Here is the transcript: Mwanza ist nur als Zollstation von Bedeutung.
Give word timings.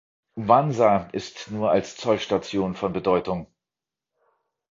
Mwanza 0.35 1.09
ist 1.11 1.51
nur 1.51 1.69
als 1.69 1.95
Zollstation 1.95 2.73
von 2.73 2.91
Bedeutung. 2.91 3.53